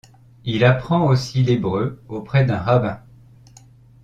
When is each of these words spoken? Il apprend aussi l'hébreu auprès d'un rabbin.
Il 0.45 0.63
apprend 0.65 1.05
aussi 1.05 1.43
l'hébreu 1.43 2.01
auprès 2.09 2.43
d'un 2.43 2.57
rabbin. 2.57 3.03